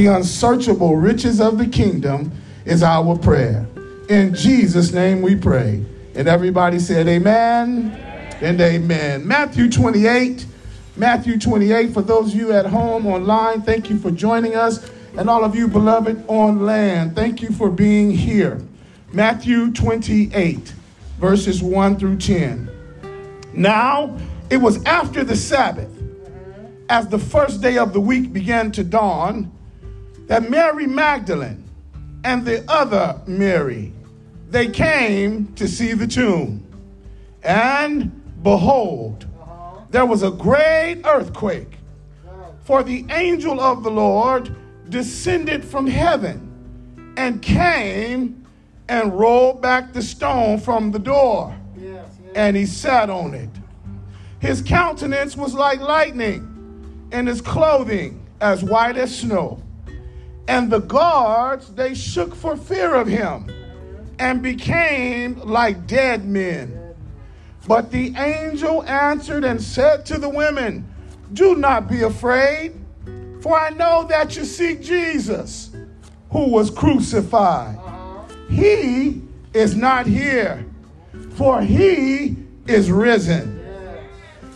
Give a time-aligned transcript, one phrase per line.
[0.00, 2.32] the unsearchable riches of the kingdom
[2.64, 3.66] is our prayer.
[4.08, 5.84] In Jesus' name we pray.
[6.14, 8.34] And everybody said, Amen, amen.
[8.40, 9.28] and amen.
[9.28, 10.46] Matthew 28.
[10.96, 11.92] Matthew 28.
[11.92, 14.90] For those of you at home online, thank you for joining us.
[15.18, 18.58] And all of you, beloved, on land, thank you for being here.
[19.12, 20.72] Matthew 28,
[21.18, 22.70] verses 1 through 10.
[23.52, 24.16] Now,
[24.48, 25.90] it was after the Sabbath,
[26.88, 29.52] as the first day of the week began to dawn,
[30.30, 31.68] that Mary Magdalene
[32.22, 33.92] and the other Mary
[34.48, 36.64] they came to see the tomb.
[37.42, 39.26] And behold,
[39.90, 41.78] there was a great earthquake.
[42.62, 44.54] For the angel of the Lord
[44.88, 48.46] descended from heaven and came
[48.88, 51.52] and rolled back the stone from the door.
[52.36, 53.50] And he sat on it.
[54.38, 59.60] His countenance was like lightning, and his clothing as white as snow.
[60.48, 63.50] And the guards, they shook for fear of him
[64.18, 66.94] and became like dead men.
[67.66, 70.86] But the angel answered and said to the women,
[71.32, 72.74] Do not be afraid,
[73.40, 75.70] for I know that you seek Jesus,
[76.30, 77.78] who was crucified.
[78.50, 79.22] He
[79.54, 80.66] is not here,
[81.30, 83.58] for he is risen.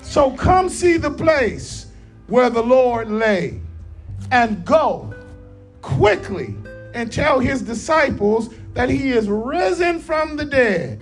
[0.02, 1.86] So come see the place
[2.26, 3.60] where the Lord lay,
[4.30, 5.13] and go
[5.84, 6.56] quickly
[6.94, 10.98] and tell his disciples that he is risen from the dead.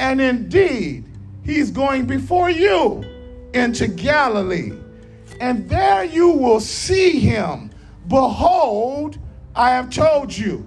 [0.00, 1.08] And indeed,
[1.44, 3.04] he's going before you
[3.54, 4.72] into Galilee.
[5.40, 7.70] And there you will see him.
[8.08, 9.18] Behold,
[9.54, 10.66] I have told you.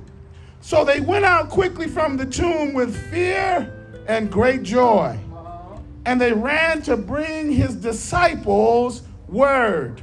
[0.62, 5.20] So they went out quickly from the tomb with fear and great joy.
[6.06, 10.02] And they ran to bring his disciples word.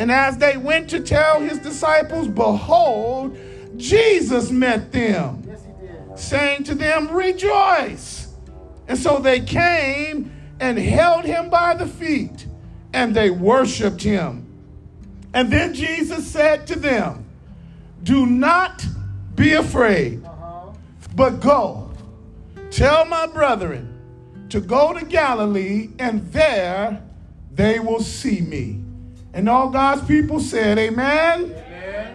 [0.00, 3.36] And as they went to tell his disciples, behold,
[3.76, 5.46] Jesus met them
[6.16, 8.28] saying to them, Rejoice.
[8.88, 12.46] And so they came and held him by the feet,
[12.94, 14.46] and they worshiped him.
[15.34, 17.26] And then Jesus said to them,
[18.02, 18.82] Do not
[19.34, 20.72] be afraid, uh-huh.
[21.14, 21.90] but go.
[22.70, 24.00] Tell my brethren
[24.48, 27.02] to go to Galilee, and there
[27.52, 28.79] they will see me.
[29.32, 31.54] And all God's people said, Amen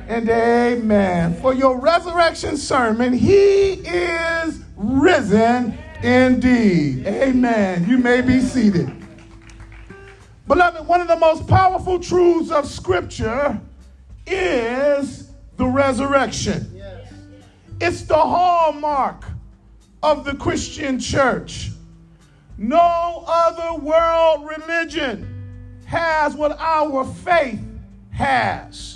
[0.07, 1.35] and amen.
[1.35, 7.07] For your resurrection sermon, he is risen indeed.
[7.07, 7.87] Amen.
[7.89, 8.91] You may be seated.
[10.47, 13.59] Beloved, one of the most powerful truths of Scripture
[14.27, 16.69] is the resurrection.
[16.75, 17.11] Yes.
[17.81, 19.25] It's the hallmark
[20.03, 21.71] of the Christian church.
[22.57, 25.34] No other world religion
[25.85, 27.61] has what our faith
[28.11, 28.95] has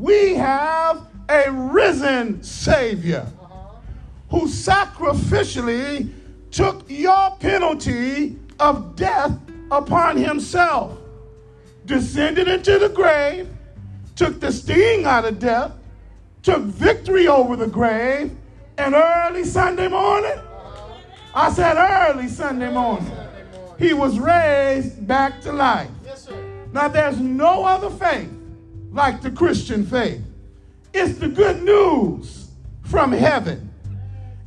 [0.00, 3.26] we have a risen Savior
[4.30, 6.10] who sacrificially
[6.50, 9.32] took your penalty of death
[9.70, 10.98] upon himself,
[11.84, 13.46] descended into the grave,
[14.16, 15.72] took the sting out of death,
[16.42, 18.34] took victory over the grave,
[18.78, 20.40] and early Sunday morning,
[21.34, 23.12] I said early Sunday morning,
[23.78, 25.90] he was raised back to life.
[26.72, 28.30] Now, there's no other faith
[28.92, 30.22] like the Christian faith.
[30.92, 32.50] It's the good news
[32.82, 33.72] from heaven.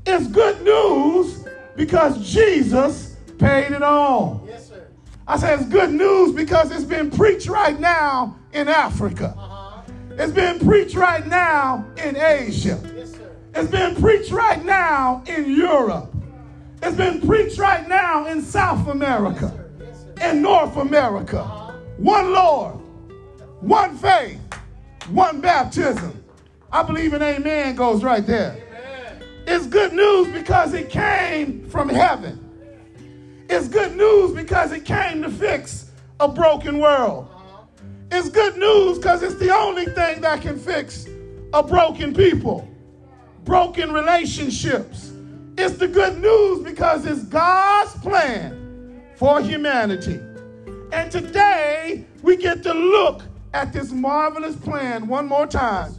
[0.06, 1.46] It's good news
[1.76, 4.44] because Jesus paid it all.
[4.48, 4.88] Yes, sir.
[5.28, 9.34] I say it's good news because it's been preached right now in Africa.
[9.38, 9.82] Uh-huh.
[10.12, 12.80] It's been preached right now in Asia.
[12.96, 13.32] Yes, sir.
[13.56, 16.14] It's been preached right now in Europe.
[16.82, 21.40] It's been preached right now in South America, yes, yes, in North America.
[21.40, 21.63] Uh-huh.
[22.04, 22.76] One Lord,
[23.62, 24.38] one faith,
[25.08, 26.22] one baptism.
[26.70, 28.58] I believe an amen goes right there.
[28.68, 29.24] Amen.
[29.48, 33.46] It's good news because it came from heaven.
[33.50, 37.30] It's good news because it came to fix a broken world.
[37.34, 37.64] Uh-huh.
[38.12, 41.08] It's good news because it's the only thing that can fix
[41.54, 42.68] a broken people,
[43.46, 45.14] broken relationships.
[45.58, 50.20] It's the good news because it's God's plan for humanity.
[50.94, 53.24] And today we get to look
[53.56, 55.96] at this marvelous plan one more time.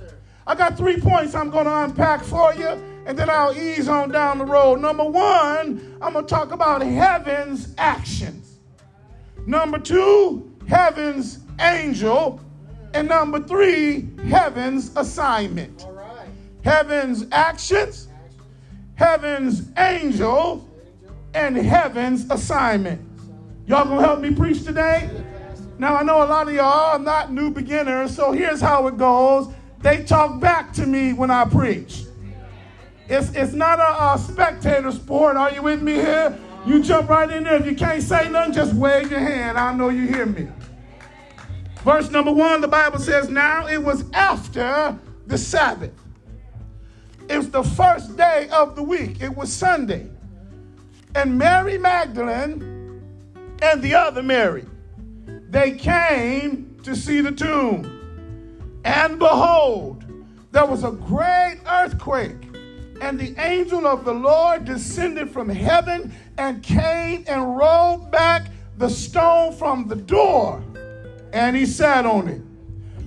[0.47, 2.69] I got three points I'm going to unpack for you,
[3.05, 4.81] and then I'll ease on down the road.
[4.81, 8.61] Number one, I'm going to talk about heaven's actions.
[9.49, 12.41] Number two, heaven's angel.
[12.93, 15.89] And number three, heaven's assignment.
[16.63, 18.07] Heaven's actions,
[18.95, 20.69] heaven's angel,
[21.35, 23.04] and heaven's assignment.
[23.67, 25.11] Y'all gonna help me preach today?
[25.79, 28.97] Now, I know a lot of y'all are not new beginners, so here's how it
[28.97, 32.05] goes they talk back to me when I preach.
[33.07, 35.37] It's, it's not a, a spectator sport.
[35.37, 36.39] Are you with me here?
[36.65, 37.57] You jump right in there.
[37.57, 39.59] If you can't say nothing, just wave your hand.
[39.59, 40.49] I know you hear me.
[41.83, 45.93] Verse number one, the Bible says, Now it was after the Sabbath.
[47.29, 49.21] It's the first day of the week.
[49.21, 50.09] It was Sunday.
[51.15, 52.74] And Mary Magdalene
[53.63, 54.67] and the other Mary,
[55.51, 57.91] they came to see the tomb.
[58.85, 60.05] And behold,
[60.53, 62.49] there was a great earthquake,
[63.01, 68.89] and the angel of the Lord descended from heaven and came and rolled back the
[68.89, 70.63] stone from the door,
[71.33, 72.43] and he sat on it.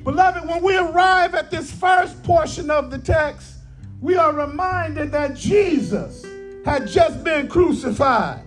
[0.03, 3.55] Beloved, when we arrive at this first portion of the text,
[3.99, 6.25] we are reminded that Jesus
[6.65, 8.41] had just been crucified.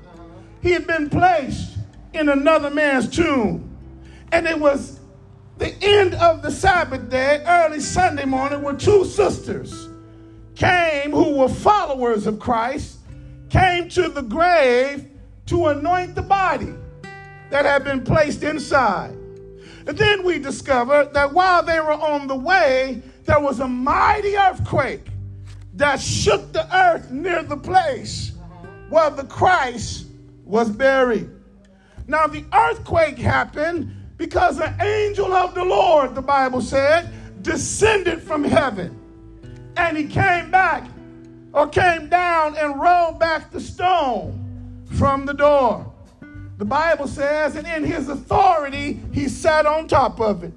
[0.62, 1.76] He had been placed
[2.12, 3.76] in another man's tomb.
[4.32, 5.00] And it was
[5.58, 9.88] the end of the Sabbath day, early Sunday morning, where two sisters
[10.54, 12.98] came who were followers of Christ,
[13.48, 15.10] came to the grave
[15.46, 16.72] to anoint the body
[17.50, 19.10] that had been placed inside.
[19.86, 24.36] And then we discovered that while they were on the way, there was a mighty
[24.36, 25.06] earthquake
[25.74, 28.32] that shook the earth near the place
[28.88, 30.06] where the Christ
[30.44, 31.30] was buried.
[32.10, 37.08] Now, the earthquake happened because an angel of the Lord, the Bible said,
[37.40, 38.98] descended from heaven.
[39.76, 40.88] And he came back
[41.52, 45.86] or came down and rolled back the stone from the door.
[46.58, 50.52] The Bible says, and in his authority, he sat on top of it.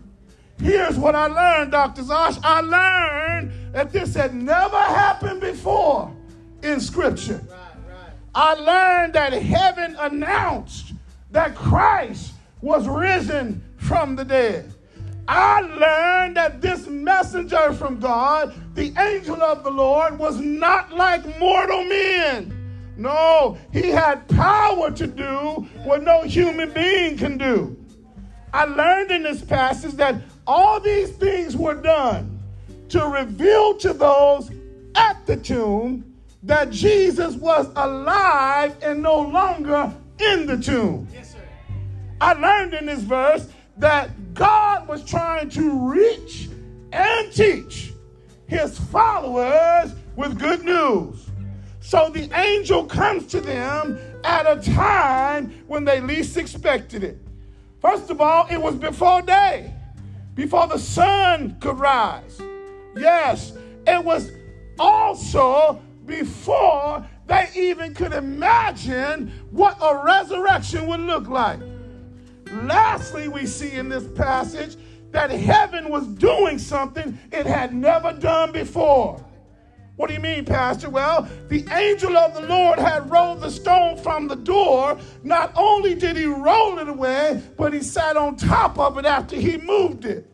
[0.59, 2.01] Here's what I learned, Dr.
[2.01, 2.39] Zosh.
[2.43, 6.11] I learned that this had never happened before
[6.63, 7.43] in Scripture.
[8.33, 10.92] I learned that heaven announced
[11.33, 14.71] that Christ was risen from the dead.
[15.27, 21.39] I learned that this messenger from God, the angel of the Lord, was not like
[21.39, 22.93] mortal men.
[22.97, 27.75] No, he had power to do what no human being can do.
[28.53, 30.15] I learned in this passage that
[30.45, 32.39] all these things were done
[32.89, 34.51] to reveal to those
[34.93, 36.13] at the tomb
[36.43, 41.07] that Jesus was alive and no longer in the tomb.
[42.23, 43.49] I learned in this verse
[43.79, 46.47] that God was trying to reach
[46.93, 47.91] and teach
[48.47, 51.25] his followers with good news.
[51.81, 57.17] So the angel comes to them at a time when they least expected it.
[57.81, 59.73] First of all, it was before day,
[60.33, 62.41] before the sun could rise.
[62.95, 63.51] Yes,
[63.85, 64.31] it was
[64.79, 71.59] also before they even could imagine what a resurrection would look like.
[72.61, 74.77] Lastly, we see in this passage
[75.11, 79.23] that heaven was doing something it had never done before.
[79.95, 80.89] What do you mean, Pastor?
[80.89, 84.97] Well, the angel of the Lord had rolled the stone from the door.
[85.23, 89.35] Not only did he roll it away, but he sat on top of it after
[89.35, 90.29] he moved it.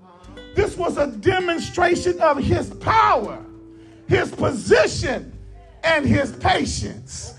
[0.56, 3.44] This was a demonstration of his power,
[4.08, 5.38] his position,
[5.84, 7.34] and his patience.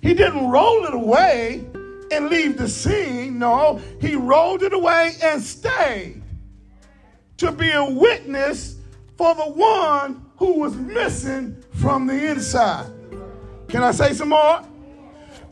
[0.00, 1.66] He didn't roll it away
[2.10, 3.38] and leave the scene.
[3.38, 6.22] No, he rolled it away and stayed
[7.38, 8.76] to be a witness
[9.16, 12.90] for the one who was missing from the inside.
[13.68, 14.62] Can I say some more?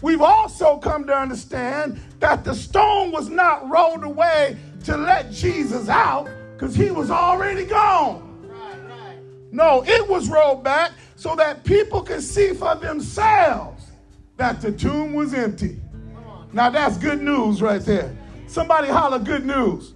[0.02, 5.88] We've also come to understand that the stone was not rolled away to let Jesus
[5.88, 8.22] out because he was already gone.
[9.52, 13.86] No, it was rolled back so that people could see for themselves
[14.36, 15.80] that the tomb was empty.
[16.56, 18.16] Now that's good news right there.
[18.46, 19.92] Somebody holler good news.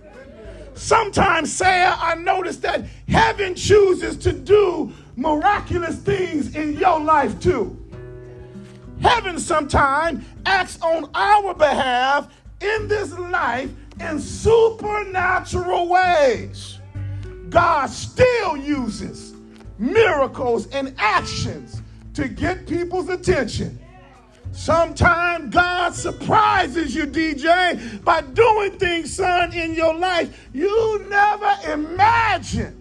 [0.75, 7.83] Sometimes, Sarah, I notice that heaven chooses to do miraculous things in your life too.
[9.01, 16.79] Heaven sometimes acts on our behalf in this life in supernatural ways.
[17.49, 19.33] God still uses
[19.79, 21.81] miracles and actions
[22.13, 23.80] to get people's attention.
[24.53, 32.77] Sometimes God surprises you, DJ, by doing things, son, in your life you never imagined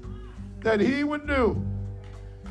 [0.61, 1.65] that He would do.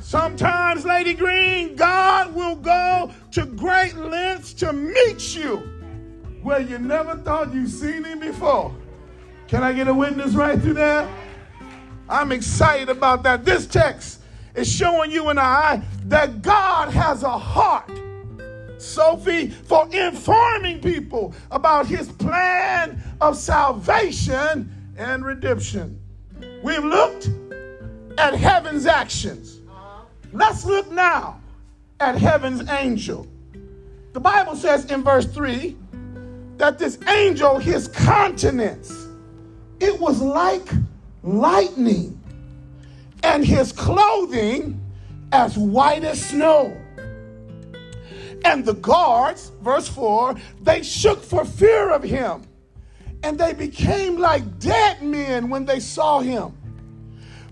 [0.01, 5.57] Sometimes, Lady Green, God will go to great lengths to meet you
[6.43, 8.75] where you never thought you'd seen him before.
[9.49, 11.09] Can I get a witness right through there?
[12.09, 13.45] I'm excited about that.
[13.45, 14.21] This text
[14.55, 17.91] is showing you and I that God has a heart,
[18.79, 26.01] Sophie, for informing people about his plan of salvation and redemption.
[26.63, 27.31] We've looked
[28.19, 29.61] at heaven's actions.
[30.33, 31.41] Let's look now
[32.01, 33.27] at heaven's angel.
[34.13, 35.77] The Bible says in verse 3
[36.57, 39.07] that this angel, his countenance,
[39.81, 40.69] it was like
[41.23, 42.21] lightning,
[43.23, 44.81] and his clothing
[45.33, 46.77] as white as snow.
[48.45, 52.43] And the guards, verse 4, they shook for fear of him,
[53.23, 56.57] and they became like dead men when they saw him.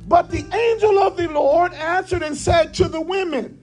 [0.09, 3.59] But the angel of the Lord answered and said to the women,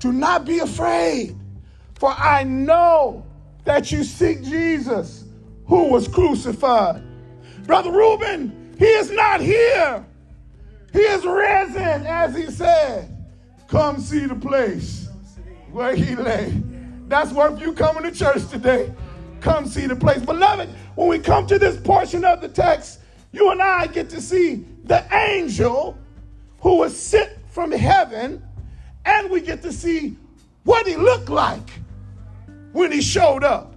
[0.00, 1.36] Do not be afraid,
[1.94, 3.26] for I know
[3.64, 5.24] that you seek Jesus
[5.66, 7.02] who was crucified.
[7.66, 10.04] Brother Reuben, he is not here.
[10.92, 13.08] He is risen, as he said.
[13.68, 15.01] Come see the place
[15.72, 16.62] where he lay.
[17.08, 18.92] That's worth you coming to church today.
[19.40, 20.22] Come see the place.
[20.22, 23.00] Beloved, when we come to this portion of the text,
[23.32, 25.98] you and I get to see the angel
[26.60, 28.42] who was sent from heaven,
[29.04, 30.16] and we get to see
[30.64, 31.70] what he looked like
[32.72, 33.74] when he showed up.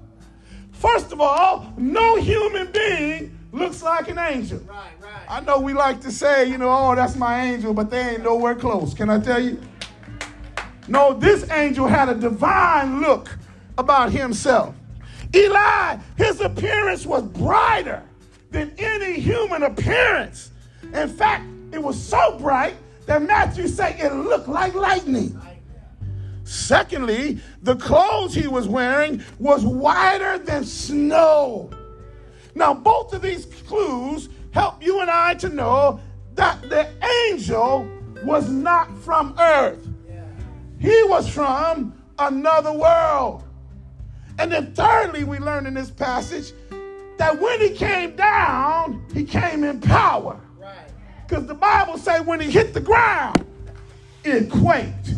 [0.72, 4.60] First of all, no human being looks like an angel.
[4.60, 5.26] Right, right.
[5.28, 8.24] I know we like to say, you know, oh, that's my angel, but they ain't
[8.24, 8.94] nowhere close.
[8.94, 9.60] Can I tell you?
[10.88, 13.38] No, this angel had a divine look
[13.78, 14.76] about himself.
[15.34, 18.04] Eli, his appearance was brighter
[18.52, 20.52] than any human appearance.
[20.94, 22.76] In fact, it was so bright
[23.06, 25.40] that Matthew said it looked like lightning.
[26.44, 31.72] Secondly, the clothes he was wearing was whiter than snow.
[32.54, 36.00] Now, both of these clues help you and I to know
[36.36, 36.88] that the
[37.30, 37.90] angel
[38.24, 39.85] was not from earth.
[40.80, 43.44] He was from another world.
[44.38, 46.52] And then, thirdly, we learn in this passage
[47.18, 50.40] that when he came down, he came in power.
[51.26, 53.46] Because the Bible says when he hit the ground,
[54.24, 55.14] it quaked.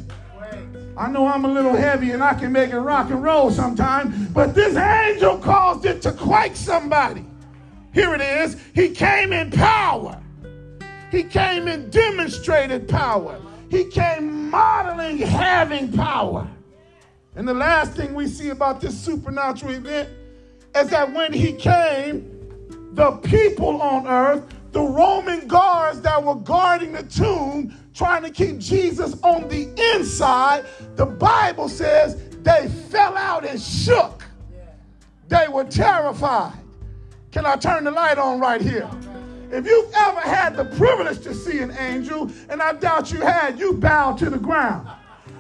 [0.96, 4.30] I know I'm a little heavy and I can make it rock and roll sometimes,
[4.30, 7.24] but this angel caused it to quake somebody.
[7.94, 8.58] Here it is.
[8.74, 10.20] He came in power.
[11.12, 13.40] He came in demonstrated power.
[13.70, 16.48] He came modeling having power.
[17.36, 20.10] And the last thing we see about this supernatural event
[20.76, 22.34] is that when he came,
[22.94, 28.58] the people on earth, the Roman guards that were guarding the tomb, trying to keep
[28.58, 34.24] Jesus on the inside, the Bible says they fell out and shook.
[35.28, 36.54] They were terrified.
[37.32, 38.90] Can I turn the light on right here?
[39.52, 43.58] If you've ever had the privilege to see an angel, and I doubt you had,
[43.58, 44.88] you bow to the ground.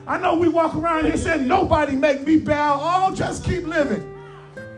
[0.08, 2.80] I know we walk around here saying, nobody make me bow.
[2.82, 4.14] Oh, just keep living.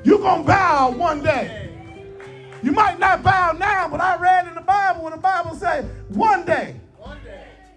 [0.03, 1.69] You're going to bow one day.
[2.63, 5.85] You might not bow now, but I read in the Bible when the Bible says,
[6.09, 6.75] one day,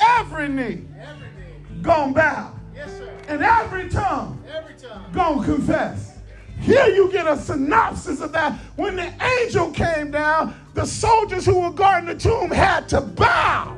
[0.01, 1.83] every knee, every knee.
[1.83, 2.55] gonna bow.
[2.75, 3.13] Yes, sir.
[3.29, 5.07] And every tongue, every tongue.
[5.13, 6.19] gonna confess.
[6.61, 8.55] Here you get a synopsis of that.
[8.77, 13.77] When the angel came down, the soldiers who were guarding the tomb had to bow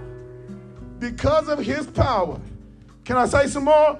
[0.99, 2.41] because of his power.
[3.05, 3.99] Can I say some more?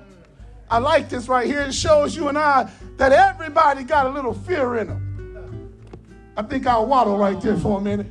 [0.71, 1.61] I like this right here.
[1.61, 5.75] It shows you and I that everybody got a little fear in them.
[6.37, 8.07] I think I'll waddle right there for a minute.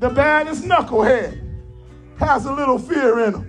[0.00, 1.40] The baddest knucklehead
[2.18, 3.48] has a little fear in him.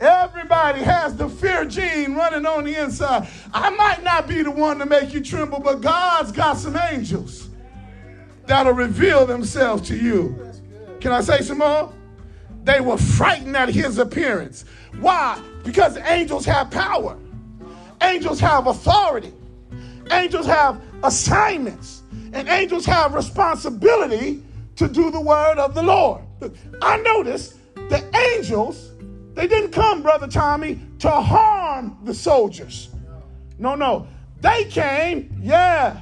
[0.00, 3.28] Everybody has the fear gene running on the inside.
[3.52, 7.48] I might not be the one to make you tremble, but God's got some angels
[8.46, 10.50] that'll reveal themselves to you.
[11.00, 11.92] Can I say some more?
[12.64, 14.64] They were frightened at his appearance.
[15.00, 15.40] Why?
[15.64, 17.16] Because angels have power,
[18.02, 19.32] angels have authority,
[20.10, 24.42] angels have assignments, and angels have responsibility
[24.76, 26.22] to do the word of the Lord.
[26.82, 28.92] I notice the angels
[29.34, 32.88] they didn't come, Brother Tommy, to harm the soldiers.
[33.58, 34.06] No, no.
[34.40, 36.00] They came, yeah,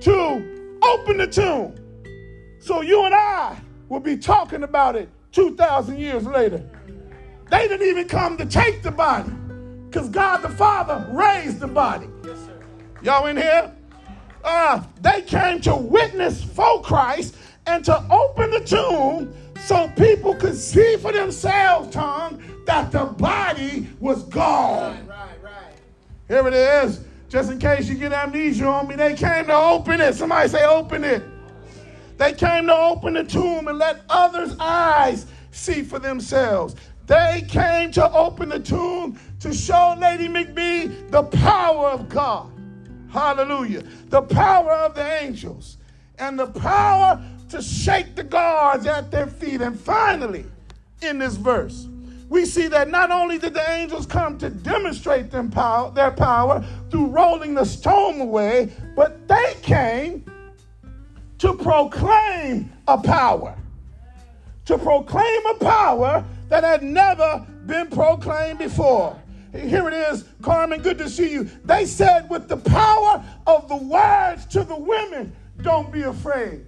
[0.00, 1.74] to open the tomb.
[2.62, 6.64] So you and I will be talking about it 2,000 years later.
[7.50, 9.32] They didn't even come to take the body
[9.90, 12.06] because God the Father raised the body.
[12.24, 12.38] Yes,
[13.02, 13.74] Y'all in here?
[14.44, 17.34] Uh, they came to witness for Christ
[17.66, 23.88] and to open the tomb so people could see for themselves, Tom, that the body
[23.98, 25.04] was gone.
[25.08, 25.74] Right, right, right.
[26.28, 27.00] Here it is.
[27.28, 30.14] Just in case you get amnesia on me, they came to open it.
[30.14, 31.24] Somebody say, open it.
[32.16, 36.76] They came to open the tomb and let others' eyes see for themselves.
[37.06, 42.50] They came to open the tomb to show Lady McBee the power of God.
[43.10, 43.82] Hallelujah.
[44.08, 45.78] The power of the angels
[46.18, 49.60] and the power to shake the guards at their feet.
[49.60, 50.46] And finally,
[51.02, 51.88] in this verse,
[52.30, 57.54] we see that not only did the angels come to demonstrate their power through rolling
[57.54, 60.24] the stone away, but they came
[61.42, 63.56] to proclaim a power.
[64.66, 69.20] To proclaim a power that had never been proclaimed before.
[69.52, 71.50] Here it is, Carmen, good to see you.
[71.64, 76.64] They said, with the power of the words to the women, don't be afraid.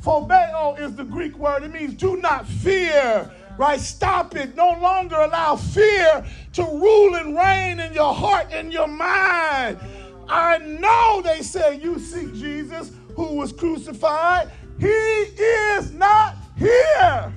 [0.00, 1.64] Phobeo is the Greek word.
[1.64, 3.80] It means do not fear, right?
[3.80, 4.54] Stop it.
[4.54, 9.80] No longer allow fear to rule and reign in your heart and your mind.
[10.28, 14.50] I know they say you seek Jesus who was crucified.
[14.78, 17.32] He is not here.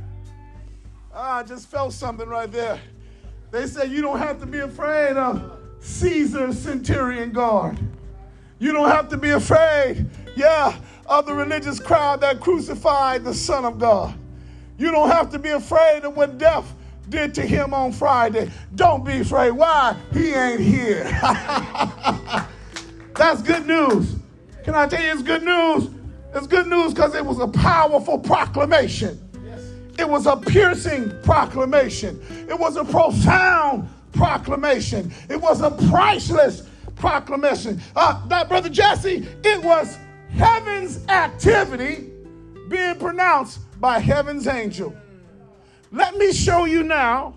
[1.13, 2.79] Ah, I just felt something right there.
[3.49, 7.79] They said you don't have to be afraid of Caesar's centurion guard.
[8.59, 13.63] You don't have to be afraid, yeah, of the religious crowd that crucified the Son
[13.63, 14.13] of God.
[14.77, 16.73] You don't have to be afraid of what death
[17.07, 18.51] did to him on Friday.
[18.75, 19.51] Don't be afraid.
[19.51, 19.95] Why?
[20.13, 21.05] He ain't here.
[23.15, 24.18] That's good news.
[24.69, 25.89] Can I tell you it's good news?
[26.35, 29.19] It's good news because it was a powerful proclamation.
[29.97, 32.21] It was a piercing proclamation.
[32.47, 35.11] It was a profound proclamation.
[35.27, 37.81] It was a priceless proclamation.
[37.95, 39.97] Uh, that brother Jesse, it was
[40.29, 42.11] heaven's activity
[42.67, 44.95] being pronounced by heaven's angel.
[45.91, 47.33] Let me show you now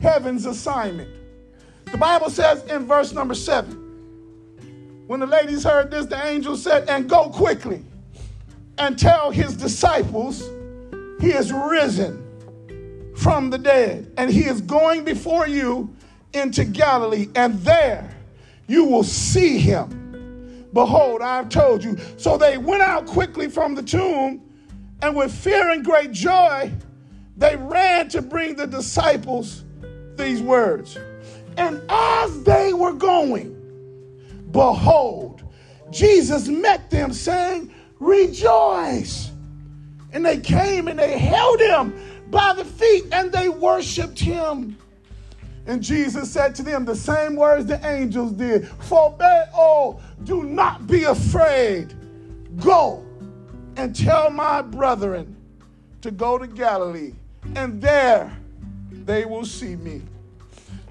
[0.00, 1.10] heaven's assignment.
[1.90, 3.85] The Bible says in verse number seven,
[5.06, 7.82] when the ladies heard this, the angel said, And go quickly
[8.78, 10.40] and tell his disciples
[11.20, 12.22] he is risen
[13.16, 15.94] from the dead, and he is going before you
[16.34, 18.14] into Galilee, and there
[18.66, 20.68] you will see him.
[20.72, 21.96] Behold, I have told you.
[22.18, 24.42] So they went out quickly from the tomb,
[25.00, 26.70] and with fear and great joy,
[27.36, 29.64] they ran to bring the disciples
[30.16, 30.98] these words.
[31.56, 33.55] And as they were going,
[34.56, 35.42] behold,
[35.90, 39.30] Jesus met them, saying, Rejoice.
[40.12, 41.94] And they came and they held him
[42.30, 44.78] by the feet and they worshiped him.
[45.66, 51.04] And Jesus said to them the same words the angels did Phobeo, do not be
[51.04, 51.94] afraid.
[52.56, 53.04] Go
[53.76, 55.36] and tell my brethren
[56.00, 57.12] to go to Galilee,
[57.56, 58.34] and there
[58.90, 60.02] they will see me.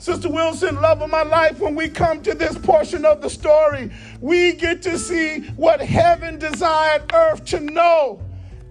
[0.05, 3.89] Sister Wilson, love of my life, when we come to this portion of the story,
[4.21, 8.21] we get to see what heaven desired earth to know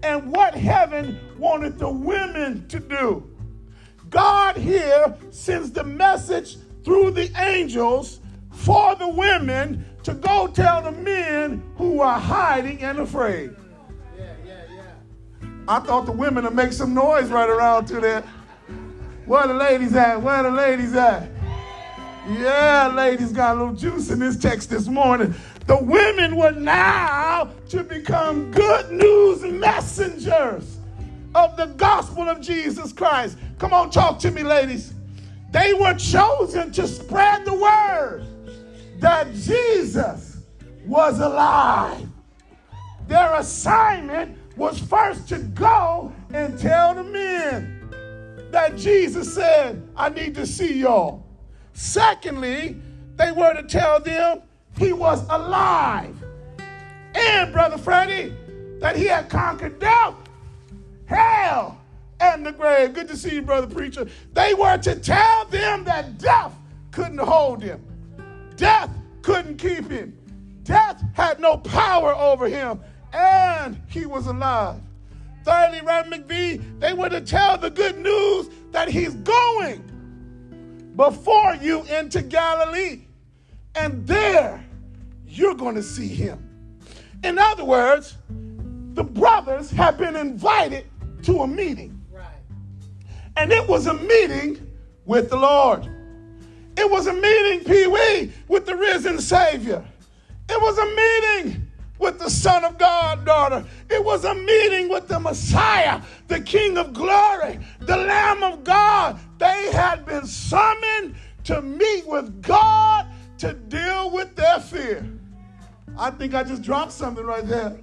[0.01, 3.29] and what heaven wanted the women to do.
[4.09, 8.21] God here sends the message through the angels
[8.53, 13.53] for the women to go tell the men who are hiding and afraid.
[14.17, 15.49] Yeah, yeah, yeah.
[15.67, 18.25] I thought the women would make some noise right around to that.
[19.25, 20.21] Where the ladies at?
[20.21, 21.29] Where the ladies at?
[22.27, 25.33] Yeah, ladies got a little juice in this text this morning.
[25.65, 30.77] The women were now to become good news messengers
[31.33, 33.37] of the gospel of Jesus Christ.
[33.57, 34.93] Come on, talk to me, ladies.
[35.51, 38.25] They were chosen to spread the word
[38.99, 40.37] that Jesus
[40.85, 42.07] was alive.
[43.07, 47.74] Their assignment was first to go and tell the men
[48.55, 51.25] that Jesus said, I need to see y'all.
[51.73, 52.77] Secondly,
[53.17, 54.43] they were to tell them
[54.77, 56.15] he was alive.
[57.13, 58.33] And, Brother Freddie,
[58.79, 60.15] that he had conquered death,
[61.05, 61.81] hell,
[62.21, 62.93] and the grave.
[62.93, 64.07] Good to see you, Brother Preacher.
[64.31, 66.55] They were to tell them that death
[66.91, 67.83] couldn't hold him,
[68.55, 68.89] death
[69.21, 70.17] couldn't keep him,
[70.63, 72.79] death had no power over him,
[73.11, 74.79] and he was alive.
[75.45, 79.83] Thirdly, Reverend McVee, they were to tell the good news that he's going
[80.95, 83.01] before you into Galilee.
[83.75, 84.65] And there
[85.27, 86.41] you're going to see him.
[87.23, 88.17] In other words,
[88.93, 90.87] the brothers have been invited
[91.23, 92.01] to a meeting.
[92.11, 92.25] Right.
[93.37, 94.67] And it was a meeting
[95.05, 95.87] with the Lord.
[96.75, 99.85] It was a meeting, Pee Wee, with the risen Savior.
[100.49, 101.64] It was a meeting
[101.99, 103.65] with the Son of God, daughter.
[103.89, 109.19] It was a meeting with the Messiah, the King of glory, the Lamb of God.
[109.37, 115.07] They had been summoned to meet with God to deal with their fear.
[115.97, 117.77] I think I just dropped something right there.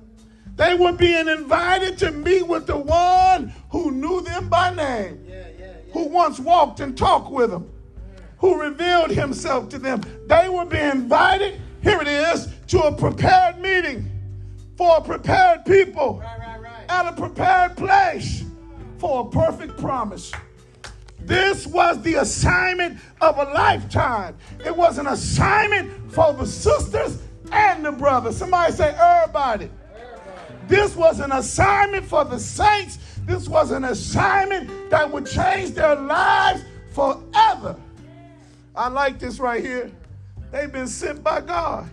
[0.57, 5.35] They were being invited to meet with the one who knew them by name, yeah,
[5.35, 5.93] yeah, yeah.
[5.93, 7.71] who once walked and talked with them,
[8.39, 10.03] who revealed himself to them.
[10.27, 14.11] They were being invited, here it is, to a prepared meeting
[14.77, 16.85] for a prepared people right, right, right.
[16.89, 18.45] at a prepared place
[18.99, 20.33] for a perfect promise
[21.25, 24.37] This was the assignment of a lifetime.
[24.65, 27.19] It was an assignment for the sisters
[27.53, 28.37] and the brothers.
[28.37, 29.71] Somebody say, everybody.
[30.67, 32.99] This was an assignment for the saints.
[33.25, 37.77] This was an assignment that would change their lives forever.
[38.75, 39.91] I like this right here.
[40.53, 41.89] They've been sent by God.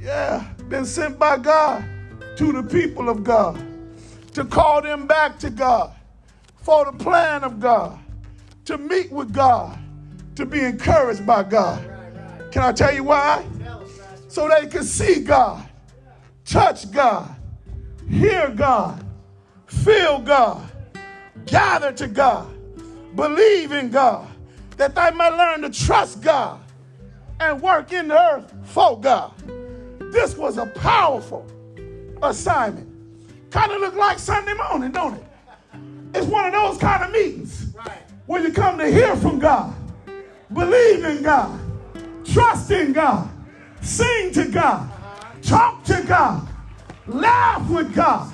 [0.00, 1.84] Yeah, been sent by God
[2.36, 3.62] to the people of God
[4.32, 5.94] to call them back to God
[6.56, 7.98] for the plan of God,
[8.64, 9.78] to meet with God,
[10.36, 11.78] to be encouraged by God.
[12.50, 13.46] Can I tell you why?
[14.28, 15.68] So they can see God,
[16.46, 17.36] touch God,
[18.08, 19.04] hear God,
[19.66, 20.66] feel God,
[21.44, 22.48] gather to God,
[23.14, 24.26] believe in God,
[24.78, 26.63] that they might learn to trust God
[27.40, 29.32] and work in the earth for God.
[30.12, 31.46] This was a powerful
[32.22, 32.88] assignment.
[33.50, 35.24] Kind of look like Sunday morning, don't it?
[36.14, 37.74] It's one of those kind of meetings
[38.26, 39.74] where you come to hear from God,
[40.52, 41.60] believe in God,
[42.24, 43.28] trust in God,
[43.82, 44.88] sing to God,
[45.42, 46.48] talk to God,
[47.06, 48.32] laugh with God,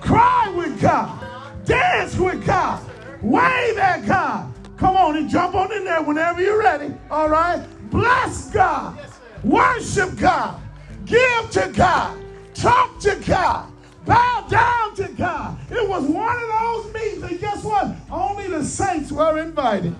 [0.00, 2.82] cry with God, dance with God,
[3.22, 4.52] wave at God.
[4.76, 6.94] Come on and jump on in there whenever you're ready.
[7.10, 7.64] All right?
[7.92, 8.98] Bless God,
[9.44, 10.58] worship God,
[11.04, 12.18] give to God,
[12.54, 13.70] talk to God,
[14.06, 15.58] bow down to God.
[15.70, 17.94] It was one of those meetings, and guess what?
[18.10, 19.94] Only the saints were invited.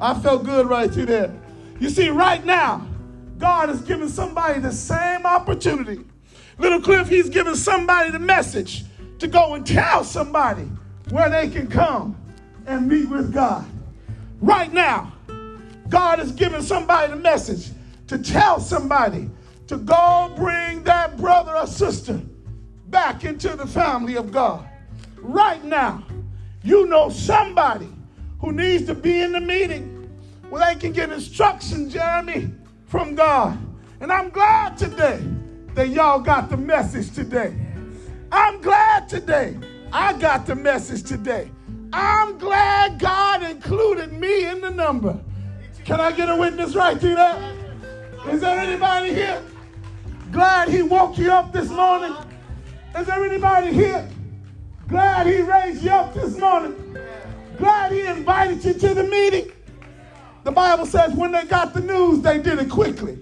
[0.00, 1.32] I felt good right through there.
[1.78, 2.86] You see, right now,
[3.38, 6.04] God is giving somebody the same opportunity.
[6.56, 8.84] Little Cliff, he's giving somebody the message
[9.18, 10.66] to go and tell somebody
[11.10, 12.16] where they can come
[12.66, 13.66] and meet with God.
[14.40, 15.12] Right now,
[15.92, 17.70] God is giving somebody the message
[18.06, 19.28] to tell somebody
[19.66, 22.18] to go bring that brother or sister
[22.88, 24.66] back into the family of God.
[25.18, 26.02] Right now,
[26.64, 27.88] you know somebody
[28.40, 30.10] who needs to be in the meeting
[30.48, 32.50] where they can get instruction, Jeremy,
[32.86, 33.58] from God.
[34.00, 35.22] And I'm glad today
[35.74, 37.54] that y'all got the message today.
[38.32, 39.58] I'm glad today
[39.92, 41.50] I got the message today.
[41.92, 45.22] I'm glad God included me in the number.
[45.84, 47.40] Can I get a witness right through that?
[48.28, 49.42] Is there anybody here
[50.30, 52.14] glad he woke you up this morning?
[52.96, 54.08] Is there anybody here
[54.86, 56.96] glad he raised you up this morning?
[57.58, 59.50] Glad he invited you to the meeting?
[60.44, 63.18] The Bible says when they got the news, they did it quickly.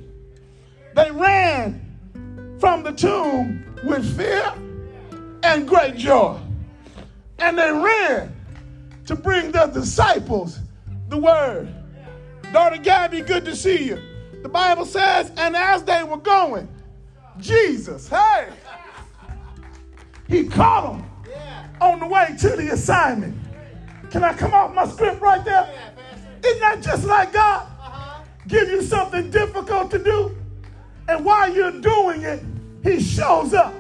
[0.95, 4.53] They ran from the tomb with fear
[5.43, 6.39] and great joy.
[7.39, 8.35] And they ran
[9.07, 10.59] to bring the disciples
[11.09, 11.75] the word.
[12.53, 14.03] Daughter Gabby, good to see you.
[14.43, 16.69] The Bible says, and as they were going,
[17.39, 18.49] Jesus, hey,
[20.29, 21.11] he caught them
[21.81, 23.37] on the way to the assignment.
[24.11, 25.73] Can I come off my script right there?
[26.45, 27.63] Isn't that just like God?
[27.63, 28.23] Uh-huh.
[28.49, 30.37] Give you something difficult to do,
[31.09, 32.43] and while you're doing it,
[32.83, 33.75] He shows up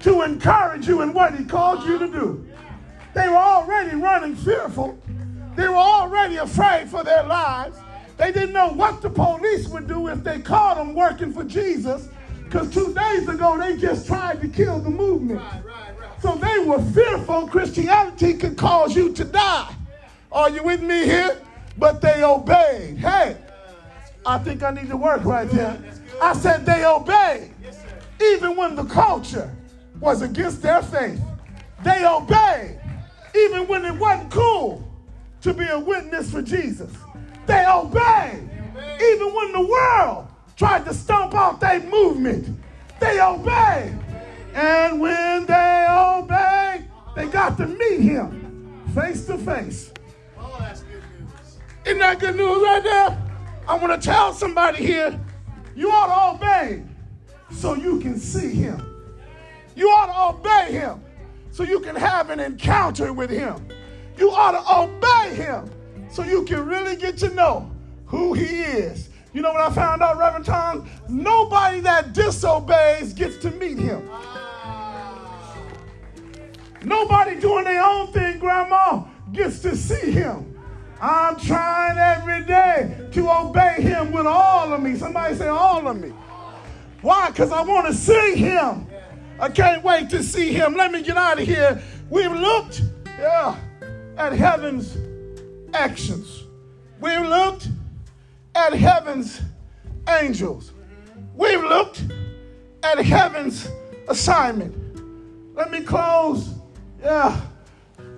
[0.00, 2.46] to encourage you in what He called you to do.
[3.14, 4.98] They were already running fearful,
[5.56, 7.78] they were already afraid for their lives.
[8.16, 12.08] They didn't know what the police would do if they caught them working for Jesus.
[12.44, 15.40] Because two days ago, they just tried to kill the movement.
[15.40, 16.22] Right, right, right.
[16.22, 19.74] So they were fearful Christianity could cause you to die.
[20.30, 21.40] Are you with me here?
[21.78, 22.98] But they obeyed.
[22.98, 23.36] Hey,
[24.24, 25.82] I think I need to work right there.
[26.20, 27.50] I said they obeyed.
[28.20, 29.50] Even when the culture
[29.98, 31.20] was against their faith,
[31.82, 32.78] they obeyed.
[33.34, 34.86] Even when it wasn't cool
[35.40, 36.92] to be a witness for Jesus,
[37.46, 38.48] they obeyed.
[39.00, 42.58] Even when the world tried to stomp out their movement.
[43.00, 43.98] They obeyed.
[44.54, 49.92] And when they obeyed, they got to meet him face to face.
[51.84, 53.22] Isn't that good news right there?
[53.66, 55.18] I want to tell somebody here,
[55.74, 56.84] you ought to obey
[57.50, 58.80] so you can see him.
[59.74, 61.02] You ought to obey him
[61.50, 63.66] so you can have an encounter with him.
[64.16, 65.68] You ought to obey him
[66.12, 67.70] so you can really get to know
[68.06, 70.88] who he is you know what I found out, Reverend Tom?
[71.08, 74.08] Nobody that disobeys gets to meet him.
[76.84, 80.58] Nobody doing their own thing, Grandma, gets to see him.
[81.00, 84.96] I'm trying every day to obey him with all of me.
[84.96, 86.12] Somebody say all of me.
[87.00, 87.30] Why?
[87.30, 88.86] Because I want to see him.
[89.40, 90.74] I can't wait to see him.
[90.74, 91.82] Let me get out of here.
[92.10, 92.82] We've looked
[93.18, 93.56] yeah,
[94.18, 94.96] at heaven's
[95.74, 96.44] actions.
[97.00, 97.68] We've looked
[98.54, 99.40] at heaven's
[100.08, 100.72] angels.
[101.34, 102.04] We've looked
[102.82, 103.68] at heaven's
[104.08, 104.76] assignment.
[105.54, 106.54] Let me close,
[107.02, 107.40] yeah,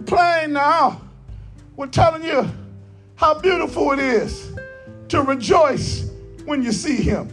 [0.06, 1.00] plane now
[1.76, 2.48] We're telling you
[3.16, 4.52] how beautiful it is
[5.08, 6.10] to rejoice
[6.44, 7.28] when you see him.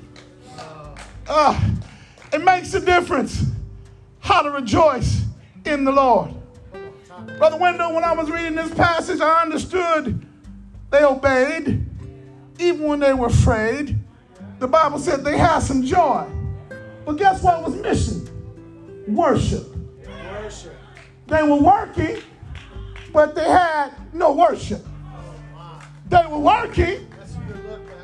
[1.27, 1.59] Uh,
[2.33, 3.45] it makes a difference
[4.19, 5.23] how to rejoice
[5.65, 6.33] in the Lord.
[7.37, 10.25] Brother Wendell, when I was reading this passage, I understood
[10.89, 11.85] they obeyed
[12.59, 13.97] even when they were afraid.
[14.59, 16.27] The Bible said they had some joy.
[17.05, 18.29] But guess what was missing?
[19.07, 19.65] Worship.
[20.31, 20.75] Worship.
[21.27, 22.17] They were working,
[23.11, 24.85] but they had no worship.
[26.09, 27.07] They were working,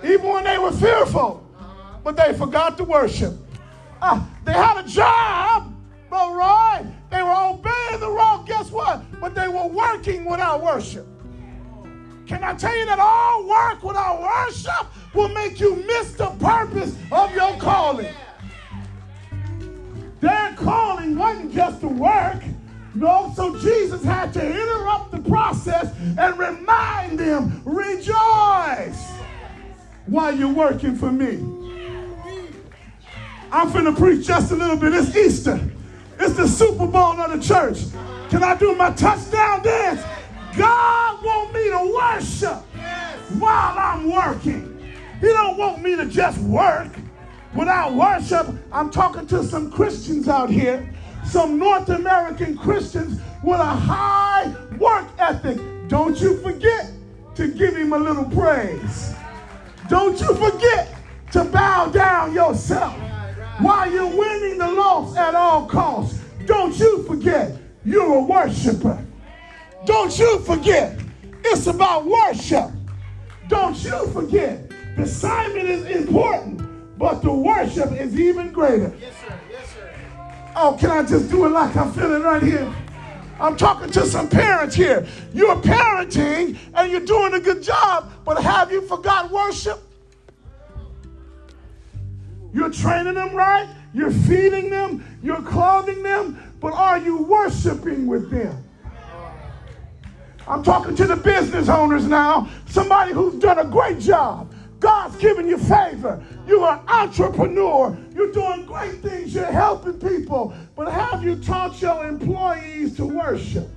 [0.04, 1.46] even when they were fearful,
[2.04, 3.34] but they forgot to worship.
[4.02, 5.76] Uh, they had a job,
[6.10, 8.44] but right, they were obeying the law.
[8.44, 9.04] Guess what?
[9.20, 11.08] But they were working without worship.
[12.28, 16.96] Can I tell you that all work without worship will make you miss the purpose
[17.12, 18.14] of your calling?
[20.20, 22.44] Their calling wasn't just to work.
[22.94, 29.12] No, so Jesus had to interrupt the process and remind them, rejoice
[30.08, 31.36] while you're working for me.
[33.52, 34.94] I'm finna preach just a little bit.
[34.94, 35.60] It's Easter.
[36.20, 37.80] It's the Super Bowl of the church.
[38.30, 40.04] Can I do my touchdown dance?
[40.58, 42.64] God want me to worship
[43.40, 44.80] while I'm working.
[45.22, 46.90] He don't want me to just work
[47.56, 48.48] without worship.
[48.72, 50.94] I'm talking to some Christians out here,
[51.26, 55.60] some North American Christians with a high work ethic.
[55.88, 56.92] Don't you forget
[57.36, 59.14] to give him a little praise.
[59.90, 60.96] Don't you forget
[61.32, 62.96] to bow down yourself
[63.60, 66.20] while you're winning the loss at all costs.
[66.46, 69.04] Don't you forget you're a worshiper.
[69.86, 71.00] Don't you forget
[71.44, 72.70] it's about worship.
[73.48, 78.94] Don't you forget the assignment is important, but the worship is even greater.
[79.00, 79.40] Yes, sir.
[79.50, 79.90] Yes, sir.
[80.56, 82.74] Oh, can I just do it like I'm feeling right here?
[83.40, 85.06] I'm talking to some parents here.
[85.34, 89.87] You're parenting and you're doing a good job, but have you forgot worship?
[92.54, 98.30] You're training them right, you're feeding them, you're clothing them, but are you worshiping with
[98.32, 98.64] them?
[100.48, 104.54] I'm talking to the business owners now, somebody who's done a great job.
[104.80, 106.24] God's given you favor.
[106.48, 107.98] You're an entrepreneur.
[108.14, 109.34] You're doing great things.
[109.34, 110.54] You're helping people.
[110.76, 113.68] But have you taught your employees to worship?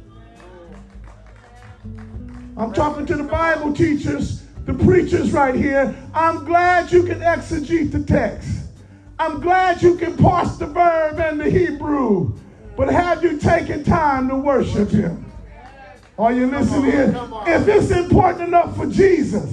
[2.57, 5.95] I'm talking to the Bible teachers, the preachers right here.
[6.15, 8.49] I'm glad you can exegete the text.
[9.19, 12.33] I'm glad you can parse the verb and the Hebrew.
[12.77, 15.31] But have you taken time to worship him?
[16.19, 17.29] Are you listening here?
[17.47, 19.53] If it's important enough for Jesus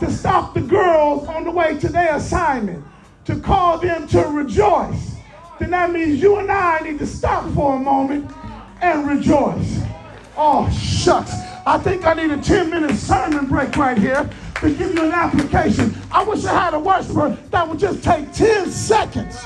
[0.00, 2.84] to stop the girls on the way to their assignment,
[3.26, 5.16] to call them to rejoice,
[5.58, 8.30] then that means you and I need to stop for a moment
[8.80, 9.80] and rejoice.
[10.36, 11.32] Oh, shucks.
[11.66, 14.28] I think I need a 10 minute sermon break right here
[14.60, 15.96] to give you an application.
[16.10, 19.38] I wish I had a worshiper that would just take 10 seconds.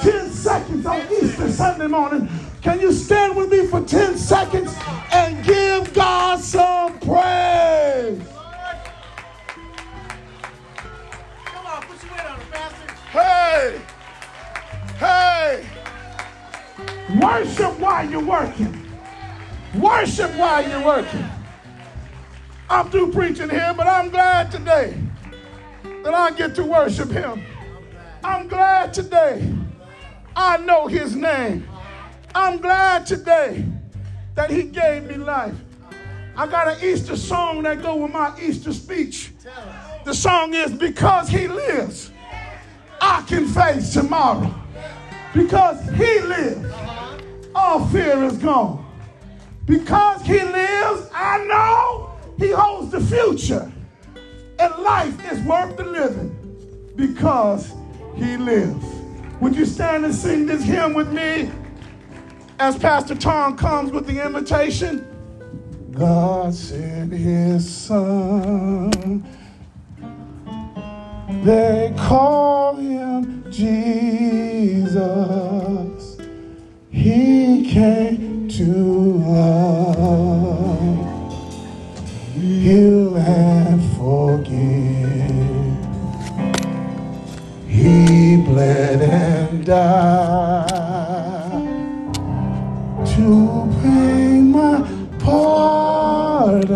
[0.00, 2.28] 10 seconds on Easter Sunday morning
[2.62, 4.74] can you stand with me for 10 seconds
[5.12, 8.20] and give God some praise?
[11.44, 12.94] Come on, put your weight on it, Pastor.
[13.12, 13.80] Hey!
[14.98, 15.66] Hey!
[17.20, 18.90] Worship while you're working.
[19.76, 21.24] Worship while you're working.
[22.70, 24.96] I'm through preaching here, but I'm glad today
[26.04, 27.42] that I get to worship Him.
[28.22, 29.54] I'm glad today
[30.36, 31.68] I know His name.
[32.34, 33.64] I'm glad today
[34.34, 35.56] that he gave me life.
[36.36, 39.32] I got an Easter song that go with my Easter speech.
[40.04, 42.12] The song is Because He Lives,
[43.00, 44.54] I Can Face Tomorrow.
[45.34, 46.72] Because He lives,
[47.54, 48.86] all fear is gone.
[49.64, 52.07] Because He lives, I know
[52.38, 53.70] He holds the future.
[54.58, 56.34] And life is worth the living
[56.96, 57.72] because
[58.16, 58.84] He lives.
[59.40, 61.50] Would you stand and sing this hymn with me?
[62.60, 65.06] as Pastor Tom comes with the invitation,
[65.92, 69.24] God sent his son.
[71.44, 74.98] They call him Jesus.
[76.90, 80.67] He came to love,
[82.68, 84.58] heal and forgive.
[87.66, 90.68] He bled and died
[93.12, 93.26] to
[93.80, 94.74] pay my
[95.18, 96.68] pardon.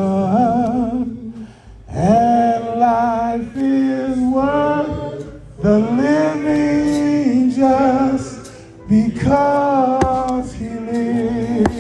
[1.88, 5.26] And life is worth
[5.60, 8.50] the living just
[8.88, 11.76] because he lives.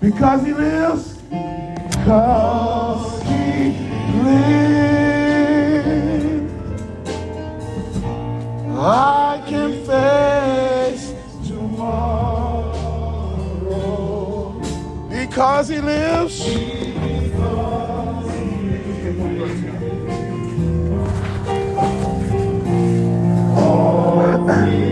[0.00, 1.11] Because he lives,
[2.04, 3.78] Cause he
[4.22, 5.22] lives,
[8.76, 11.14] I can face
[11.46, 12.72] tomorrow.
[15.08, 16.40] Because he lives.
[23.56, 24.91] All